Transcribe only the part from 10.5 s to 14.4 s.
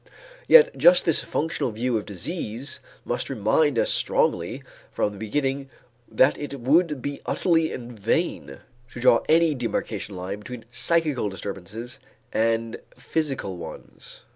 psychical disturbances and physical ones.